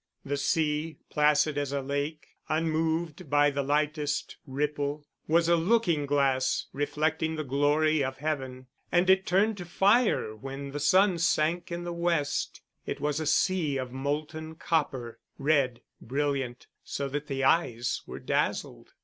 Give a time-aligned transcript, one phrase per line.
[0.25, 6.65] The sea, placid as a lake, unmoved by the lightest ripple, was a looking glass
[6.73, 11.83] reflecting the glory of heaven; and it turned to fire when the sun sank in
[11.83, 18.01] the west; it was a sea of molten copper, red, brilliant, so that the eyes
[18.07, 18.93] were dazzled.